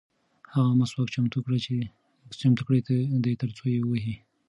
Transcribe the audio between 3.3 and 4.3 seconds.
ترڅو یې ووهي.